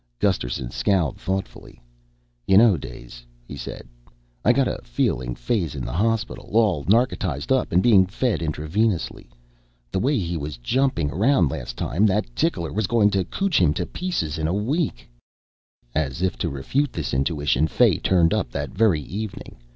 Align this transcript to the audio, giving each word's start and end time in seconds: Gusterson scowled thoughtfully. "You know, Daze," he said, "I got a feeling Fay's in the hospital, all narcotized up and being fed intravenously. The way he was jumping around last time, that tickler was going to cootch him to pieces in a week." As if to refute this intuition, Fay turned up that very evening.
Gusterson 0.17 0.71
scowled 0.71 1.17
thoughtfully. 1.17 1.79
"You 2.47 2.57
know, 2.57 2.75
Daze," 2.75 3.23
he 3.47 3.55
said, 3.55 3.87
"I 4.43 4.51
got 4.51 4.67
a 4.67 4.79
feeling 4.83 5.35
Fay's 5.35 5.75
in 5.75 5.85
the 5.85 5.93
hospital, 5.93 6.49
all 6.53 6.83
narcotized 6.87 7.51
up 7.51 7.71
and 7.71 7.83
being 7.83 8.07
fed 8.07 8.41
intravenously. 8.41 9.29
The 9.91 9.99
way 9.99 10.17
he 10.17 10.37
was 10.37 10.57
jumping 10.57 11.11
around 11.11 11.51
last 11.51 11.77
time, 11.77 12.07
that 12.07 12.35
tickler 12.35 12.73
was 12.73 12.87
going 12.87 13.11
to 13.11 13.25
cootch 13.25 13.59
him 13.61 13.75
to 13.75 13.85
pieces 13.85 14.39
in 14.39 14.47
a 14.47 14.55
week." 14.55 15.07
As 15.93 16.23
if 16.23 16.35
to 16.39 16.49
refute 16.49 16.91
this 16.93 17.13
intuition, 17.13 17.67
Fay 17.67 17.99
turned 17.99 18.33
up 18.33 18.49
that 18.49 18.71
very 18.71 19.01
evening. 19.01 19.55